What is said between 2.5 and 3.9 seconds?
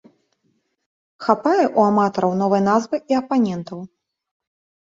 назвы і апанентаў.